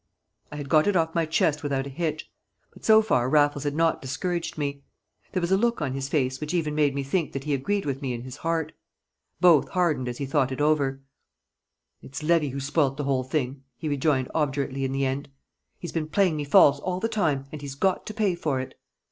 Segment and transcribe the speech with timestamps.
[0.51, 2.27] I had got it off my chest without a hitch.
[2.73, 4.81] But so far Raffles had not discouraged me.
[5.31, 7.85] There was a look on his face which even made me think that he agreed
[7.85, 8.71] with me in his heart.
[9.39, 11.01] Both hardened as he thought it over.
[12.01, 15.29] "It's Levy who's spoilt the whole thing," he rejoined obdurately in the end.
[15.77, 18.73] "He's been playing me false all the time, and he's got to pay for it."